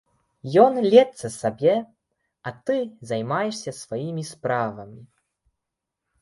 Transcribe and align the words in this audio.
Ён 0.61 0.73
ліецца 0.91 1.27
сабе, 1.41 1.75
а 2.47 2.53
ты 2.69 2.77
займаешся 3.11 3.75
сваімі 3.83 4.23
справамі. 4.31 4.99